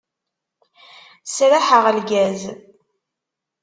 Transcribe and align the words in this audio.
Sraḥeɣ 1.33 1.85
lgaz. 1.97 2.41